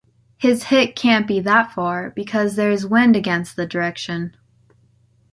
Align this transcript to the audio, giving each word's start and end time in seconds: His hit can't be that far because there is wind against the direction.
His 0.39 0.63
hit 0.63 0.95
can't 0.95 1.27
be 1.27 1.39
that 1.41 1.73
far 1.73 2.09
because 2.09 2.55
there 2.55 2.71
is 2.71 2.87
wind 2.87 3.15
against 3.15 3.55
the 3.55 3.67
direction. 3.67 4.35